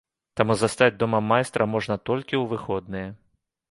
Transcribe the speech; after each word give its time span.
Таму 0.39 0.53
застаць 0.61 0.95
дома 1.03 1.21
майстра 1.33 1.63
можна 1.77 2.01
толькі 2.09 2.35
ў 2.43 2.57
выходныя. 2.57 3.09